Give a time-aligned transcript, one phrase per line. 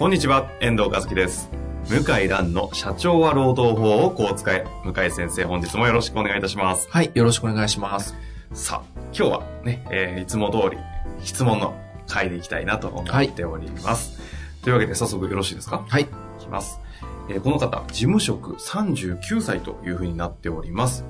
[0.00, 1.50] こんにちは、遠藤和樹です。
[1.90, 4.64] 向井蘭の社長は労働法をこう使え。
[4.82, 6.88] 向井先生、本日もよろしくお願いいたします。
[6.90, 8.14] はい、よろしくお願いします。
[8.54, 10.78] さあ、今日はね、えーいつも通り
[11.22, 11.74] 質問の
[12.06, 14.18] 回でいきたいなと思っております。
[14.62, 15.84] というわけで早速よろしいですか？
[15.86, 16.04] はい。
[16.04, 16.06] い
[16.38, 16.80] きます。
[17.28, 21.04] えーこの方、事務職39歳というふうになっております。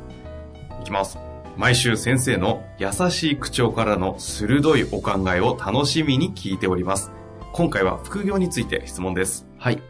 [0.81, 1.17] いきます。
[1.57, 7.13] 毎週先生の優しい口調からの鋭いお考えを楽しみに聞いております。
[7.53, 9.47] 今回は副業について質問です。
[9.59, 9.83] はい。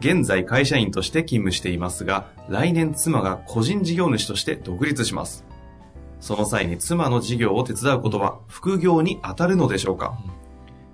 [0.00, 5.44] 現在会社員として勤務していますが、来年妻が個人事業主として独立します。
[6.20, 10.18] その際に妻の事業を手伝うことは副業に当たるのでしょうか？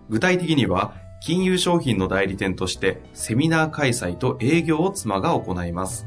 [0.08, 0.94] 具体的には、
[1.24, 6.06] 金融商品の代理店としてセミナー開催と営業を妻が行います。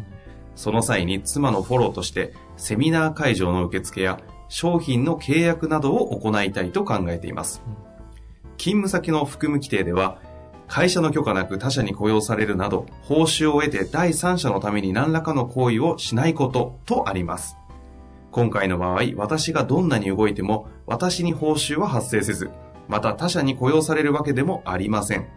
[0.55, 7.61] その際に妻のフォローとしてセミナー会場の受付や商品の契約などを行いたいと考えています。
[8.57, 10.19] 勤務先の含む規定では、
[10.67, 17.57] 会社の許可なく他社に雇用されるなど、報酬を得て第三者のために何らかの行為をしないこととあります。
[18.31, 22.49] 今回の場合、私がどんなに動いても、私に報酬は発生せず、
[22.87, 25.27] また他社に雇用されるわけでもありません。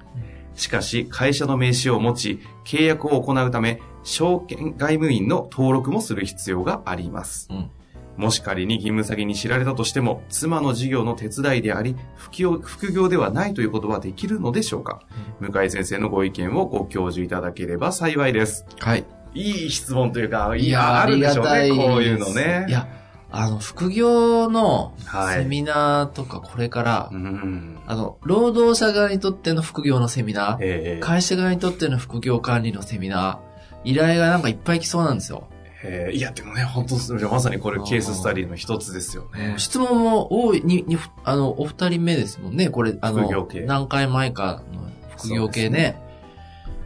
[0.55, 7.49] しかし、会社の名刺を持ち、契約を行うため、証券外務員の登録もする必要があります。
[7.51, 7.71] うん。
[8.19, 15.03] もし仮に勤務先に知られたとしても、妻の事業の手伝いであり、副業副業ではないということはできるのでしょうか、
[15.39, 18.67] 向井先生のご意見をご教授いただければ幸いです。
[18.81, 19.05] はい。
[19.35, 22.67] いい質問というか、いや、あるでしょうね、こういうのね。
[22.69, 22.89] いや、
[23.31, 27.79] あの、副業のはいセミナーとかこれから、うん。
[27.87, 35.45] あの、労働者側にとっての副業のセミナー、ええ会社側にとっての副業管理のセミナー、依頼がなんかいっぱい来そうなんですよ。
[35.85, 39.55] ええいや、でもね、本当まさにこれケーススタディの一つですよね。
[39.59, 42.69] 質問も多い、に、に、あの、お二人目ですもんね。
[42.69, 46.03] これ、あの副業系、何回前かの副業系ね。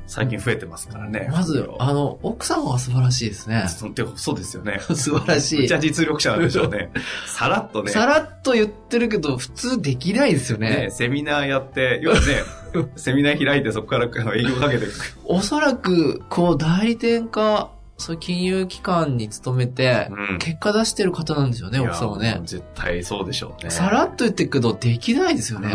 [0.07, 1.31] 最近増えてますからね。
[1.33, 3.65] まず、あの、奥さんは素晴らしいですね。
[3.69, 4.79] そてそうですよね。
[4.95, 6.91] 素晴らしいめっちゃ実力者なんでしょうね。
[7.27, 7.91] さらっとね。
[7.91, 10.69] さらっと言ってるけど、普通できないですよね。
[10.69, 12.23] ね、セミナーやって、要はね、
[12.97, 14.93] セミナー開いてそこから営業かけていく。
[15.25, 17.71] おそらく、こう、代理店か、
[18.03, 22.41] そういう金融機関に勤めて、うん結果出してる方なんですよね、奥さんはね。
[22.45, 23.71] 絶対そうでしょうね。
[23.71, 25.73] さらっと言ってるけど、できないですようんね。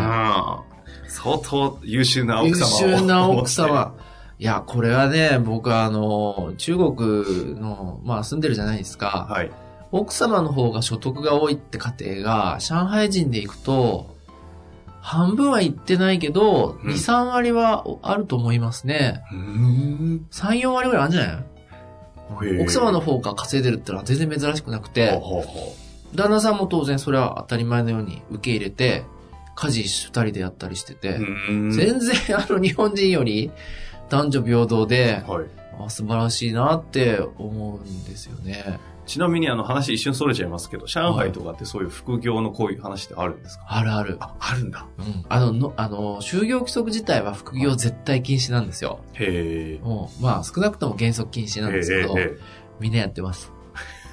[1.08, 2.70] 相当優秀な奥優様を。
[2.70, 3.94] 秀な奥様。
[4.40, 9.28] いや、これはね、僕はあの、中国の、まあ住んでるじゃないですか。
[9.30, 9.52] はい。
[9.92, 14.16] 奥様の方が所得が多いって家庭が、上海人で行くと、
[15.02, 19.24] 半分は行ってないけど、うん2、3割はあると思いますね。
[19.32, 20.26] うん。
[20.32, 21.46] 3、4割ぐらいあるんじゃない？
[22.62, 25.22] 奥様の方が稼いでるってのは全然珍しくなくて、
[26.16, 29.04] 旦那さんも当然それは当たり前のように受け入れて、
[29.56, 33.52] 家事二人でやったりしてて、全然あの日本人より
[34.10, 35.46] 男女平等で、はい。
[35.86, 38.80] あ素晴らしいなって思うんですよね。
[39.06, 43.66] ちなみにあの話一瞬それちゃいますけど、上海とかってそういう副業のこういう話ってあるんですか？
[43.70, 44.18] あるある。
[44.20, 44.86] あ、あるんだ。
[44.98, 45.26] うん。
[45.30, 49.00] あの、の、あの、就業規則自体は副業絶対禁止なんですよ。
[49.14, 49.86] へえ。
[49.86, 52.16] もう、まあ少なくとも原則禁止なんですけど、
[52.82, 53.54] みんなやってます。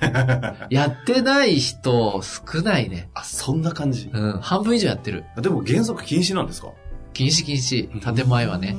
[0.01, 3.09] え やってない人少ないね。
[3.15, 4.11] あ、そんな感じ。
[4.13, 4.41] うん。
[4.41, 5.25] 半分以上やってる。
[5.41, 6.69] でも原則禁止なんですか？
[7.15, 8.15] 禁止禁止。
[8.15, 8.77] 建前はね。。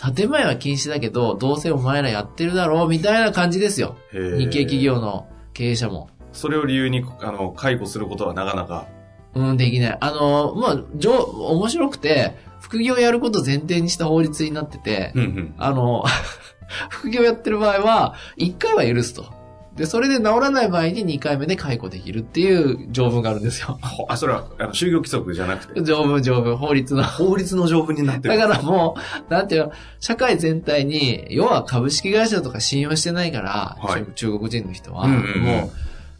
[0.00, 3.96] 建前は禁止だけど、どうせお前らやってるだろうみたいな感じですよ。
[4.12, 6.08] 日系企業の経営者も。
[6.32, 8.86] それを理由に、あの、解雇することはなかなか。
[9.34, 9.98] うん、できない。
[10.00, 15.54] あの、まあ、じょ、面白くて、副業やること前提にした法律になってて、うんうん。
[15.58, 16.04] あの、
[16.88, 19.39] 副業やってる場合は、1回は許すと。
[19.80, 23.78] で、それで治らない場合に2回目で解雇できるっていう条文があるんですよ。
[23.80, 27.02] ほあ、それは、あの、就業規則じゃなくて、条文、条文、法律の。
[27.02, 28.36] 法律の条文になってる。
[28.36, 28.96] だからも
[29.30, 35.70] う、なんていうの、社会全体に、要は株式会社とか信用してないから、はい中中国人の人は、うんうんうんもう、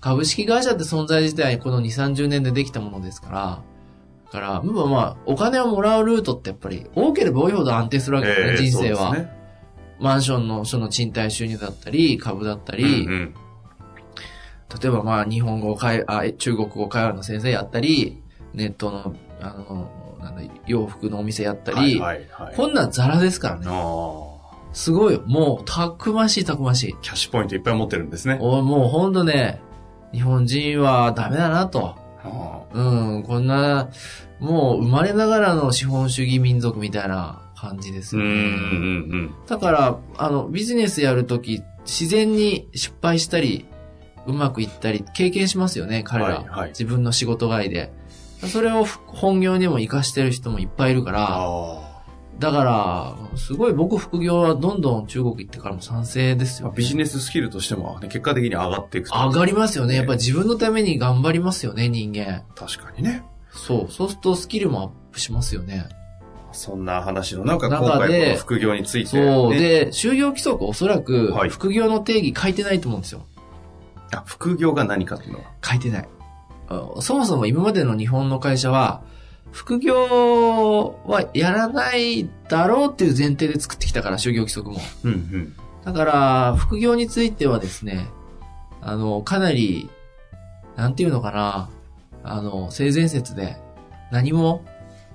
[0.00, 3.62] 株式会社って存在自体この2、30年でできたものですから、
[4.24, 9.08] だから、まあまあ、お金をもらうルートってやっぱり、多ければ多いほど安定するわけですね、ええ人生は。
[9.08, 9.40] そうですね
[10.00, 13.34] マンションのその賃貸収入だったり、株だったり、うんうん
[14.80, 18.22] 例えばまあ日本語会、あ、中国語会話の先生やったり、
[18.54, 22.56] ネットのあの、なんだ、洋服のお店やったはいり、はいはい。
[22.56, 23.66] こんなんザラですからね。
[24.72, 25.22] すごいよ。
[25.26, 26.96] もう、たくましいたくましい。
[27.00, 28.38] キャッシュポイントいっぱい持ってるんですね。
[28.40, 29.60] おもうほんとね、
[30.12, 31.96] 日本人はダメだなと。
[32.22, 33.88] あうん、こんな、
[34.38, 38.42] もう生まれながらの資本主義民族みたいな感じですーうんよね。
[38.42, 43.66] うんうんだから、あの、ビジネスやるとき、自然に失敗したり、
[44.26, 46.36] うまくいったり、経験しますよね、彼ら。
[46.36, 47.92] はいはい自分の仕事外で。
[48.48, 51.90] それを本業にも活かしてる人もいっぱいいるから、あ
[52.40, 56.68] だから、すごい僕副業はどんどん中国行ってからも賛成ですあ。
[56.68, 56.72] よ。
[56.74, 59.14] ビジネススキルとしても、ね、結果的に上がっていくと。
[59.14, 59.90] 上がりますよね。
[59.90, 62.44] ねやっぱ自分のために頑張りますよね、人間。
[62.56, 63.22] 確かにね。
[63.52, 63.92] そう。
[63.92, 65.86] そうするとスキルもアップしますよね。
[66.52, 69.50] そんな話の中、中今回副業について、そう。
[69.50, 73.26] ねで、就業規則おそらくはい、副業の定義書いてないと思うんですよ。
[74.12, 75.44] あ副業が何かっていうのは？
[75.62, 76.08] 書いてない。
[76.68, 79.02] あそもそも今までの日本の会社は、
[79.52, 84.78] 副業はやらないだろうっていう前提で作ってきたから、就業規則も。
[85.04, 85.56] うんうん。
[85.84, 88.08] だから、副業についてはですね、
[88.80, 89.90] あの、かなり、
[90.76, 91.68] なんていうのかな、
[92.22, 93.56] あの、性善説で、
[94.12, 94.64] 何も、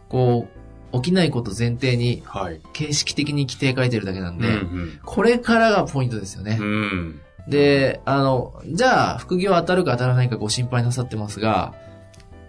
[0.09, 0.47] こ
[0.91, 2.61] う、起きないこと前提に、はい。
[2.73, 7.21] 形式的に規定書いてるだけなんで、うんこれからがポイントですよねうん。。
[7.45, 7.51] うん。
[7.51, 11.73] で、あの、じゃあ、副業当たるか当たらないかご心配なさってますが、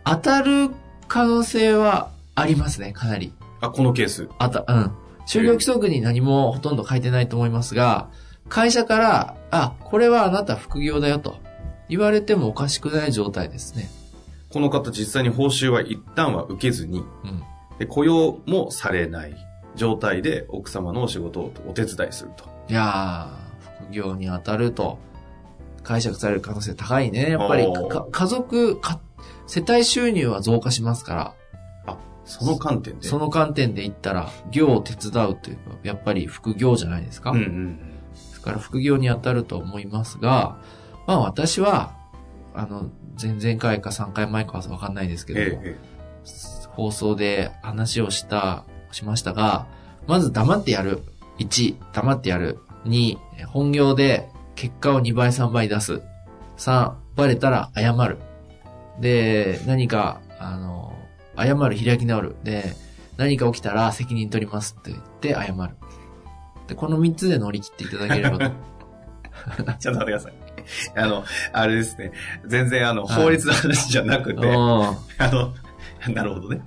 [0.05, 0.71] 当たる
[1.09, 3.33] 可能性はありますね、かなり。
[3.61, 4.29] あ、このケース。
[4.39, 4.93] あた、うん。
[5.27, 8.09] 就業規則に何もほとんど書いてないと思いますが、
[8.49, 11.37] 会社から、あ、これはあなた副業だよと
[11.89, 13.91] 言われてもおかしくない状態ですね。
[14.51, 17.43] この方実際に報酬は一旦は受けずに、うん。
[17.79, 19.37] で雇用もされない
[19.75, 22.45] 状態で奥様のお仕事をお手伝いすると。
[22.69, 23.46] いやー、
[23.87, 24.99] 副業に当たると
[25.83, 27.31] 解釈される可能性高いね。
[27.31, 27.67] やっぱり
[28.13, 29.01] 家族か、
[29.47, 31.35] 世帯収入は増加しますから。
[32.25, 33.07] その観点で？
[33.07, 37.31] その観点で言ったら、業を手伝うというか、やっぱり副業じゃないですか。
[37.31, 37.79] うんうん。
[37.79, 40.59] ですから副業に当たると思いますが、
[41.07, 41.95] まあ私は、
[42.53, 42.91] あの、
[43.21, 45.97] 前々回か3回前かはわかんないですけども、ええ
[46.71, 49.67] 放送で話をした、しましたが、
[50.09, 51.03] まず黙ってやる。
[51.39, 52.59] 1、黙ってやる。
[52.87, 56.03] 2、本業で結果を2倍3倍出す。
[56.57, 58.19] 3、バレたら謝る。
[59.01, 60.95] で、何か、あの、
[61.37, 62.37] 謝る、開き直る。
[62.43, 62.75] で、
[63.17, 65.77] 何か起きたら責任取りますって言って謝る。
[66.67, 68.51] で、この3つで乗り切っていただければと。
[69.79, 70.33] ちょっと待ってください。
[70.97, 72.13] あの、あれですね。
[72.47, 74.53] 全然あの、はい法律の話じゃなくて、うん。
[74.53, 74.97] あ
[75.31, 75.53] の、
[76.13, 76.61] なるほどね。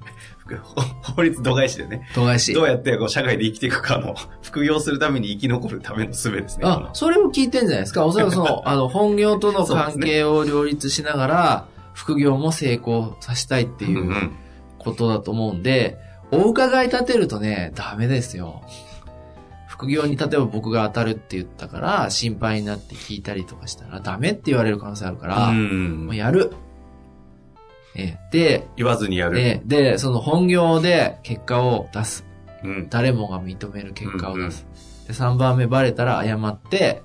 [1.16, 2.08] 法律度外視でね。
[2.16, 2.64] 度外視ど。
[2.64, 6.64] うやってこう社会で生きていくかの、 副業するために生き残るための術ですね。
[6.64, 8.06] こあの、それを聞いてんじゃないですか？
[8.06, 14.32] おそらくその、 あの、本業との関係を両立しながら、副業も成功させたいっていう
[14.78, 15.98] ことだと思うんで、
[16.32, 18.62] お伺い立てるとね、ダメですよ。
[19.68, 26.52] 副業に例えば僕が当たるって言ったから、心配になって聞いたりとかしたら、ダメって言われる可能性あるから、うんもうやる。
[27.96, 29.36] ええで、言わずにやる。
[29.36, 32.26] で、で、その本業で結果を出す。
[32.64, 32.88] うん。
[32.90, 34.68] 誰もが認める結果を出す。
[35.08, 37.02] で、3番目バレたら謝って、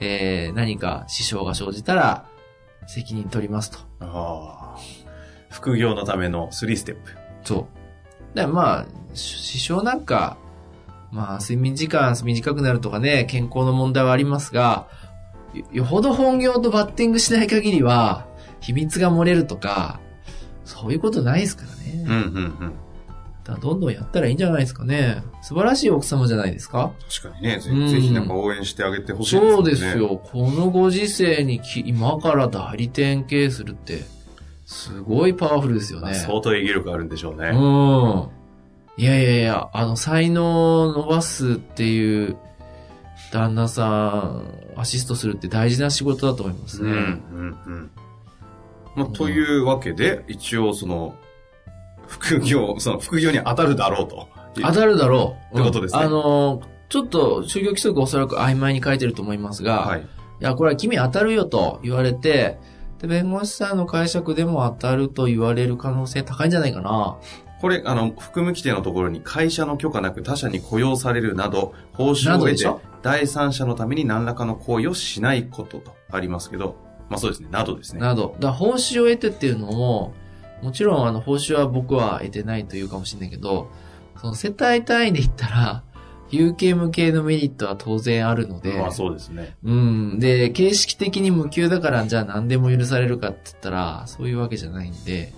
[0.00, 2.26] えー、何か支障が生じたら
[2.86, 3.78] 責任取りますと。
[4.00, 4.78] ああ。
[5.50, 7.12] 副業のための3ステップ。
[7.42, 7.66] そ
[8.34, 8.36] う。
[8.36, 10.36] で、まあ、し支障なんか、
[11.10, 14.88] まあ、睡眠時間短くなるとかね、健康の問題はありますが、
[15.54, 18.26] よよほど本業とバッティングしない限りは、
[18.60, 20.00] 秘密が漏れるとか、
[20.66, 22.04] そういうことないですからね。
[22.06, 22.18] うんうんう
[22.66, 22.72] ん。
[23.44, 25.22] だどんどんやったらいいんじゃないですかね。
[25.40, 26.92] 素晴らしい奥様じゃないですか
[27.22, 29.52] 確かにね、ぜうんぜひなんか応援してあげてほしいですね。
[29.52, 29.98] そうです。
[29.98, 30.20] よ。
[30.22, 34.02] このご時世にき今から代理店経営するって、
[34.66, 36.14] すごいパワフルですよね。
[36.14, 37.50] 相当営業力あるんでしょうね。
[37.50, 38.28] うん。
[38.98, 42.36] いやいやいや、あの、才能を伸ばすっていう、
[43.32, 44.42] 旦那さん、
[44.76, 47.00] アシストするって大事な仕事だと思いますうん、うね。
[47.00, 47.90] ん、うん。
[48.96, 51.14] まあ、というわけで、一応その、
[52.06, 54.28] 副業、その副業に当たるだろうと。
[54.54, 55.54] 当たるだろう。
[55.56, 60.00] ってことですねうんあの、ちょっと、就業規則おそらく曖昧に書いてると思いますが、はい。
[60.00, 60.04] い
[60.40, 62.58] や、これは君当たるよと言われて、
[63.00, 67.18] で、弁護士さんの解釈でも当たると言われる可能性高いんじゃないかな。
[67.60, 72.66] これ、あの、含務規定のところに会社の許可なく他社に雇用されるなど、報酬を得て
[73.02, 76.76] 第三者のために何らかの行為をしないこととありますけど、
[77.08, 78.00] まあそうですね、などですね。
[78.00, 78.36] など。
[78.40, 80.14] だ報酬を得てっていうのも、
[80.62, 83.70] もちろんあの報酬は僕は得てないというかもしれないけど、
[84.20, 85.82] その世帯単位で言ったら、
[86.30, 89.56] 有形無形のメリットは当然あるので、まあそうですね。
[89.62, 90.18] うん。
[90.18, 95.32] で、形式的に無給だからじゃあ何でも許されるかって言ったら、そういうわけじゃないんで、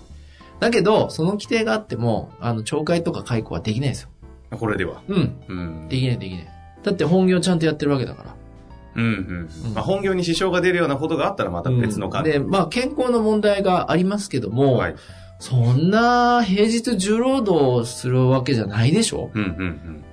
[0.59, 4.09] だけど、その規定があっても、あの、懲戒とか解雇はできないですよ。
[4.57, 5.01] これでは。
[5.07, 5.41] うん。
[5.47, 5.87] うん。
[5.89, 6.47] できないできない。
[6.83, 8.35] だって本業ちゃんとやってるわけだから。
[8.99, 12.33] うんうんうんまあ、本業に支障が出るようなことがあったらまた別の関係。
[12.33, 14.95] で、まあ、健康の問題がありますけども、はい。
[15.39, 19.31] そんな平日重労働するわけじゃないでしょ？
[19.33, 20.03] うんうんうん。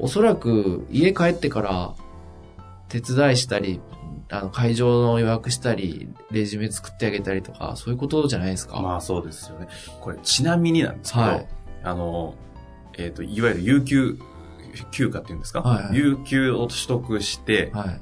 [0.00, 1.94] おそらく家帰ってから
[2.88, 3.80] 手伝いしたり、
[4.28, 8.80] あの会場の予約したり、レジュメ作ってあげたりとか、そういうことじゃないですか？
[8.80, 9.68] まあそうですよね。
[10.00, 11.46] これちなみになんですけど、はい
[11.84, 12.34] あの、
[12.98, 14.18] えっ、と、いわゆる有給
[14.90, 18.00] 休暇っていうんですか、はいはい有給を取得して、はい。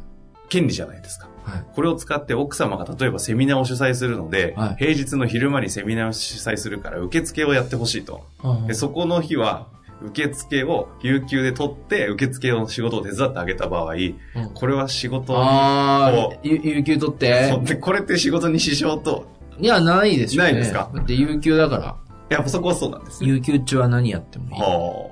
[0.51, 1.29] 権利じゃないですか。
[1.45, 1.65] はい。
[1.75, 8.27] これを使って奥様が例えばセミナーを主催するので、はい平日の昼間にセミナーを主催するから受付をやってほしいと。
[8.67, 9.69] でそこの日は
[10.03, 14.15] 受付を有給で取って受付の仕事を手伝ってあげた場合、うん
[14.55, 19.27] これは仕事あこあ、有有給取ってこれって仕事に支障と、
[19.59, 20.53] いや、ないでしょうね。
[20.53, 20.91] ないですか？
[20.95, 21.97] だって有給だから。
[22.31, 23.29] やっぱそこはそうなんですね。
[23.29, 24.61] 有給中は何やってもいい。
[24.61, 25.11] は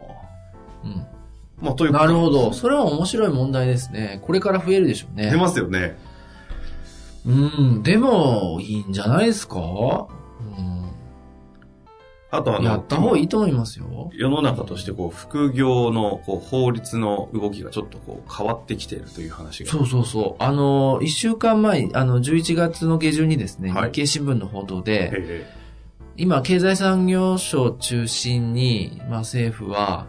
[0.84, 1.06] うんあ。
[1.60, 2.52] まあ、というなるほど。
[2.52, 4.20] それは面白い問題ですね。
[4.22, 5.30] これから増えるでしょうね。
[5.30, 5.98] 出ますよね。
[7.26, 7.82] うん。
[7.82, 9.58] でも、いいんじゃないですか？
[9.58, 9.62] う
[10.62, 10.88] ん。
[12.30, 14.10] あとあの、やった方がいいと思いますよ。
[14.14, 19.70] 世の中としてこう、副業のこう法律の動きがちょっとこう変わってきているという話が。
[19.70, 20.42] そうそうそう。
[20.42, 25.52] あの、一週間前、あの、11月の下旬にですね、はい日経新聞の報道で、え
[26.16, 30.06] 今、経済産業省を中心に、まあ、政府は、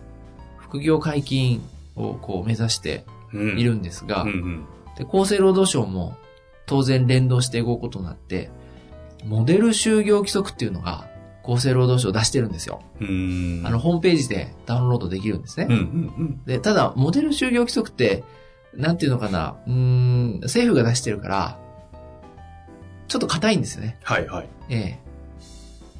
[0.69, 1.61] 副業解禁
[1.95, 4.65] をこう目指しているんですが、うんうん。
[4.97, 6.15] で、厚生労働省も
[6.65, 8.51] 当然連動して動くことになって、
[9.25, 11.09] モデル就業規則っていうのが
[11.43, 12.81] 厚生労働省出してるんですよ。
[12.99, 15.65] あの、ホームページでダウンロードできるんですね。
[15.69, 16.41] うんうんうん。
[16.45, 18.23] で、ただ、モデル就業規則って、
[18.75, 21.59] なんていうのかな、うーん、政府が出してるから、
[23.07, 23.97] ちょっと硬いんですよね。
[24.03, 24.49] はいはい。
[24.69, 24.99] ええ。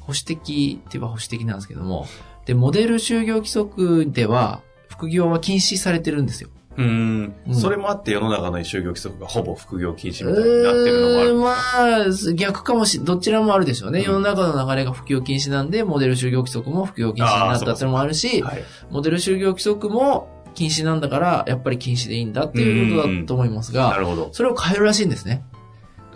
[0.00, 2.06] 保守的って言えば保守的なんですけども、
[2.50, 6.50] で、モデル就業規則では、副業は禁止されてるんですよ。
[6.76, 14.00] うーんうんそれもあって世の中の就業規則がほぼ副業禁止みたいになってるのもあるまあ、逆かもし、どちらもあるでしょうね。
[14.00, 18.64] うん世の中の流れが副業禁止なんで、モデル就業規則も副業禁止になったってのもあるし、はい。
[18.90, 24.30] モデル就業規則も禁止なんだから、やっぱり禁止でいいんだっていうことだと思いますが、なるほど。
[24.32, 25.44] それを変えるらしいんですね。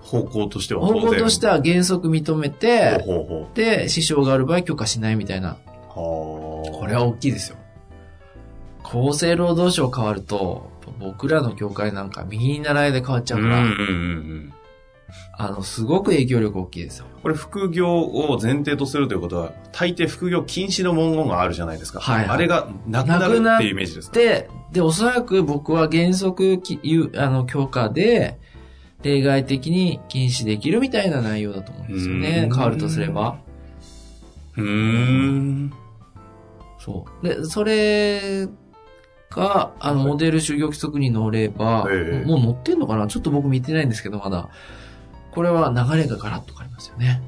[0.01, 5.57] 方向としては方向としては原則認めて、ほうほうほで、支障がある場合許可しないみたいな。
[5.95, 7.57] これは大きいですよ。
[8.83, 14.53] 厚生労働省変わると、僕らの業界なんか右に習いで変わっちゃうから、うんうんうんうん。
[15.37, 17.07] あの、すごく影響力大きいですよ。
[17.23, 22.01] これ副業を前提とするということは、大抵副業禁止の文言があるじゃないですか。
[22.01, 24.19] はいはいあれがなくなるっていうイメージですか？
[24.19, 28.39] で、で、おそらく僕は原則き、ゆあの、許可で、
[29.03, 32.47] 例外的に禁止できるみたいな内容だと思うんですよね。
[32.51, 33.39] うん変わるとすれば。
[34.57, 35.73] うーん。
[36.85, 37.27] そう。
[37.27, 38.47] で、それ
[39.31, 43.07] が、あの、はいモデル就業規則に乗れば、ええもう乗ってんのかな？
[43.07, 44.51] ちょっと僕見てないんですけど、まだ。
[45.33, 47.23] これは流れがガラッと変わりますよね。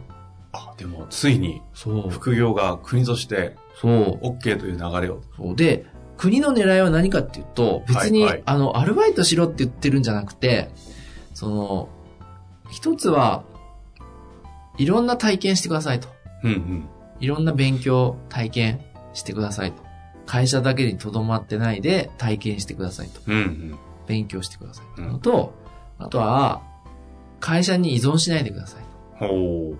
[0.53, 2.11] あ、でも、ついにそう。
[2.11, 4.21] 副業が国としてそう。
[4.23, 5.23] OK という流れを。
[5.37, 5.57] そう。
[5.57, 5.87] で、
[6.17, 10.71] 国の狙いは何かっていうと、別に、はいはいあの、アルバイトしろって言ってるんじゃなくて、
[11.35, 11.89] その、
[12.71, 13.45] 一つは、
[14.79, 16.09] いろんな体験してくださいと。
[16.45, 16.89] うんうん。
[17.21, 18.81] いろんな勉強、体験
[19.17, 19.83] してくださいと。
[20.27, 23.21] 会社だけにとどまってないで体験してくださいと。
[23.27, 23.79] うんうん。
[24.07, 25.53] 勉強してくださいというのと、
[25.99, 26.63] あとは、
[27.41, 28.83] 会社に依存しないでください
[29.19, 29.27] と。
[29.27, 29.77] ほう。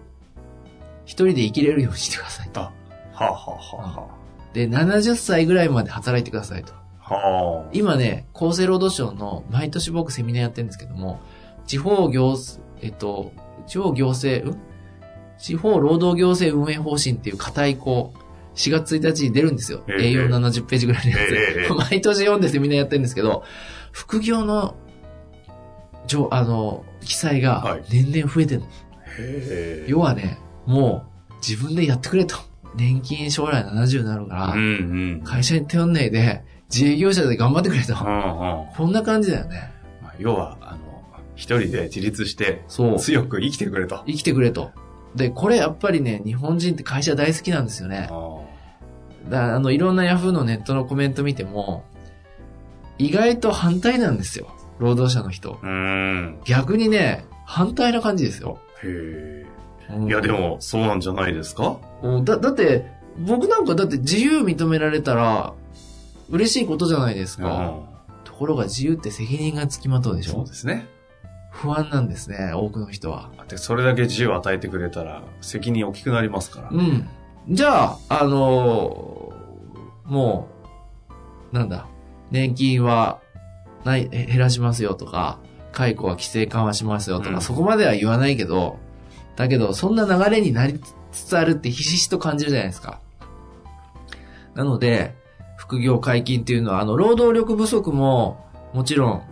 [1.05, 2.61] 一人で生きれるようにしてくださいと。
[2.61, 2.73] あ、は
[3.21, 4.09] あ、はあは
[4.53, 6.73] で、70歳ぐらいまで働いてくださいと。
[7.03, 11.21] あはあ、は今ね、厚生労働省の毎年僕セミナーやってるんですけども、
[11.67, 12.37] 地方行、
[12.81, 13.33] えっと、
[13.67, 14.59] 地方行政、ん？
[15.39, 18.19] 地方労働行政運営方針っていう固いこう、
[18.57, 19.85] 4月1日に出るんですよ。
[19.89, 21.21] ええ A470 ページぐらいのやつ。
[21.35, 23.45] ええ毎年読んでセミナーやってるんですけど、
[23.93, 24.77] 副業の、
[26.07, 28.67] じょあの、記載がはい年々増えてるの。
[28.67, 28.71] へ
[29.19, 29.85] え。
[29.89, 32.37] 要はね、もう自分でやってくれと。
[32.75, 34.63] 年金将来70になるから、うんう
[35.17, 35.23] ん。
[35.25, 37.95] 会社に頼んないで、自営業者で頑張ってくれと。
[37.95, 39.71] はあはこんな感じだよね。
[40.01, 41.03] あまあ、要は、あの、
[41.35, 42.99] 一人で自立して、そう。
[42.99, 44.03] 強く生きてくれと。
[44.07, 44.73] 生きてくれと。
[45.15, 48.09] で、これやっぱりね、日本人って会社大好きなんですよね。
[48.11, 48.39] あ
[49.29, 51.85] だあの、いろんなヤフーのネットのコメント見ても、
[52.99, 54.49] 意外と反対なんですよ。
[54.79, 55.59] 労働者の人。
[55.63, 55.67] あ。
[55.67, 56.39] うん。
[56.45, 58.59] 逆にね、反対な感じですよ。
[58.83, 59.47] へえ。
[59.97, 61.77] うんいや、でも、そうなんじゃないですか？
[62.03, 62.87] うんだ、だって、
[63.19, 65.53] 僕なんかだって自由認められたら、
[66.29, 67.47] 嬉しいことじゃないですか。
[67.47, 68.25] うん。
[68.25, 70.87] ところが自由って責任がつきまとうでしょそうですね。
[71.53, 73.31] 不安なんですね、多くの人は。
[73.49, 76.69] で、それだけ自由を与えてくれたら、責任大きくなりますから。
[76.71, 77.09] うん。
[77.49, 80.49] じゃあ、あのーも
[81.53, 81.87] う、なんだ、
[82.31, 83.21] 年金は
[83.85, 85.39] ない、え減らしますよとか、
[85.73, 88.79] 解雇は規制緩和しますよとか、うんそこまでは言わないけど、
[89.37, 90.81] だけど、そんな流れになり
[91.13, 93.01] つつあるってひしひしと感じるじゃないですか。
[94.55, 95.15] なので、
[95.57, 99.23] 副業解禁っていうのは、あの、労働力不足も、もちろん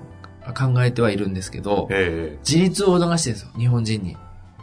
[0.55, 4.17] 考えてはいるんですけど、え自立を促してるんですよ、日本人に。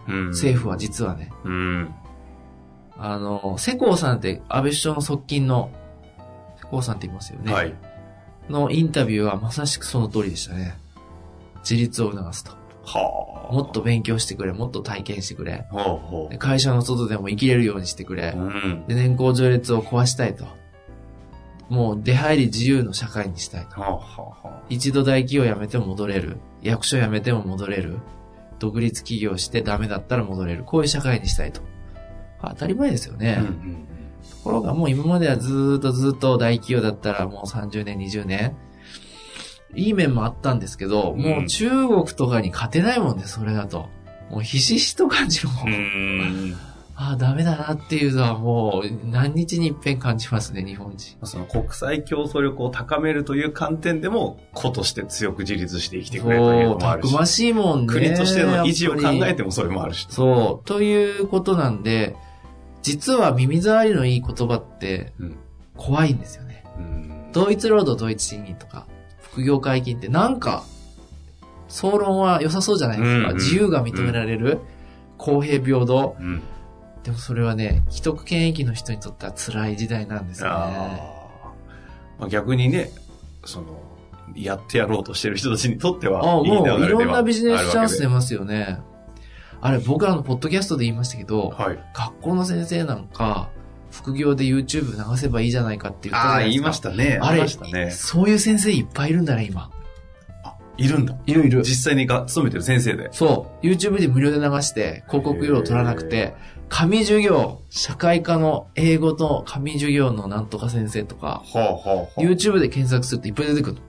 [0.08, 1.32] えうん政府は実はね。
[1.46, 1.96] うん。
[3.04, 5.72] あの、世耕さんって安倍首相の側近の、
[6.62, 7.52] 世耕さんって言いますよね。
[7.52, 7.74] はい。
[8.48, 10.78] のインタビューはまさしくその通りでしたね。
[11.62, 12.52] 自立を促すと。
[12.84, 13.54] はあ。
[13.54, 15.66] もっと勉強してくれ、もっと体験してくれ。
[15.72, 18.40] ほうほで会社の外でも生きれるようにしてくれう。。
[18.40, 18.86] うん。
[18.88, 20.46] で、年功序列を壊したいと。
[21.70, 23.82] もう出入り自由の社会にしたいと。
[23.82, 24.04] はあは
[24.44, 26.38] あは一度大企業辞めても戻れる。
[26.62, 27.98] 役所辞めても戻れる。
[28.60, 30.64] 独立企業してダメだったら戻れる。
[30.64, 31.62] こういう社会にしたいと。
[32.50, 33.36] 当たり前ですよね。
[33.38, 33.42] あ。
[33.42, 33.88] うんうん
[34.22, 38.56] ところがもう今まではずーっとずーっと大企業だったらもう30年、20年。
[39.76, 43.88] いい面もあったんですけど、うんもう中国とかに勝てないもんね、それだと。
[44.30, 45.68] もうひしひしと感じるもん。
[45.68, 45.74] うん。
[45.74, 46.58] うん。
[46.96, 51.18] ああ、ダメだなっていうのはもう何日に一遍感じますね、日本人。
[51.26, 57.94] その国際競争力を高めるという観点でも、子として強く自立して生きてくれというのもあるし、たくましいもんね。
[57.94, 60.08] 国としての維持を考えててもそれもあるし。
[60.10, 62.16] そう、ということなんで、
[62.82, 65.38] 実は耳障りのいい言葉ってうん
[65.78, 66.64] 怖いんですよね。
[66.78, 68.86] うん同一労働同一賃金とか、
[69.22, 70.64] 副業解禁ってなんか、
[71.70, 73.30] 総論は良さそうじゃないですか。
[73.30, 74.60] うんうん自由が認められる、
[75.18, 76.16] 公平平等。
[76.20, 76.42] うん。
[77.04, 80.54] でもそれはね、既得権益の人にとっては辛い時代なんですよね。
[80.54, 82.92] あーまあ、逆にね、
[83.46, 83.82] その、
[84.36, 88.80] やってやろうとしてる人たちにとっては、あいい流れではもういろんなビジネスチャンス出ますよね。
[89.62, 91.80] あれ、僕あの、ポッドキャストで言いましたけど、はい。
[91.94, 93.50] 学校の先生なんか、
[93.92, 96.54] 副業で YouTube 流せばいいじゃないかって言ったじゃああ、ないですか。
[96.54, 97.20] 言いましたね。
[97.22, 97.92] あれね。
[97.92, 99.70] そういう先生いっぱいいるんだね、今。
[100.44, 101.16] あ、いるんだ。
[101.26, 101.62] いるいる。
[101.62, 103.10] 実際にが勤めてる先生で。
[103.12, 103.66] そう。
[103.66, 106.34] YouTube で無料で流して、広告料取らなくて、
[106.70, 113.82] 紙授業、社会科の英語と紙授業のなんとか先生とか、ほうほうほう YouTube で検索するといっぱい出てくるの。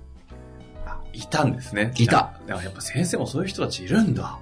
[1.12, 1.92] いたんですね。
[1.96, 2.40] いたや。
[2.48, 4.38] だからやっぱ先生もそういう人たちいるんだ。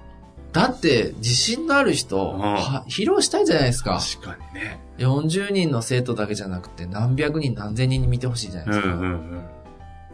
[0.53, 3.99] だって、自信のある人、うんは披露したいじゃないですか。
[4.21, 4.79] 確かにね。
[4.97, 8.87] 40人の生徒だけじゃなくて、何百人何千人に見てほしいじゃないですか。
[8.87, 9.43] うんうんうん。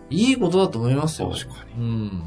[0.10, 1.30] いいことだと思いますよ。
[1.32, 1.84] 確かに。
[1.84, 2.24] うん。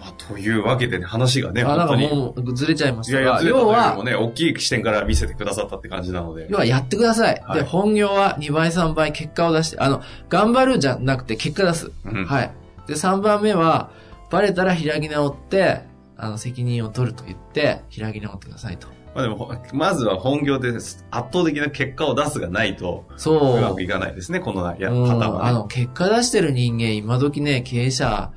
[0.00, 1.96] まあ、というわけでね、話がね、あ、なんか。
[1.96, 6.46] もうずれちゃいましたいやいや、が、ずれたと要はも、ね、大きい視点から見せてくださったって感じなので。
[6.50, 7.40] 要はやってください。
[7.44, 11.92] はいで、本業は2倍3倍結果を出して、あの、頑張るじゃなくて結果出す。
[12.04, 12.52] うんはい。
[12.86, 13.90] で、3番目は、
[14.30, 15.82] バレたら開き直って、
[16.22, 18.88] あの、責任を取ると言って、開き直ってくださいと。
[19.14, 23.58] まあでも、ほまずは本業で圧倒的な結果を出すがないと、そう。
[23.58, 25.50] うまくいかないですね、このやうん方はね。
[25.50, 28.32] あの、結果出してる人間、今時ね、経営者、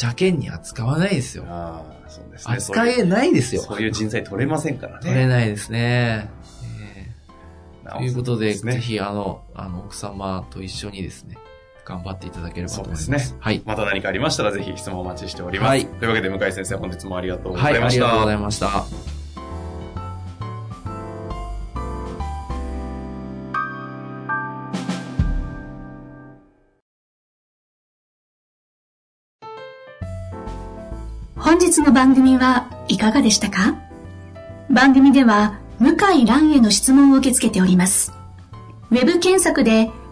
[0.00, 1.44] 邪険に扱わないですよ。
[1.48, 2.54] ああ、そうですね。
[2.54, 3.62] 扱えないですよ。
[3.62, 5.00] そういう人材取れませんからね。
[5.02, 6.28] 取れないですね。
[7.86, 11.38] えということで、そうねぜひ、あの、あの、奥様と一緒にですね、
[11.88, 13.04] 頑張っていただければと思います。
[13.06, 13.62] そうですねはい。
[13.64, 15.68] また何かありましたらぜひ質問お待ちしております。
[15.68, 18.04] はいというわけで向井先生本日もありがとうごはい、ざいました。
[18.04, 18.84] ありがとうございました。
[31.36, 33.78] 本日の番組はいかがでしたか？
[34.70, 38.12] 番組では向井蘭への質問を受け付けております。
[38.90, 39.90] ウェブ検索で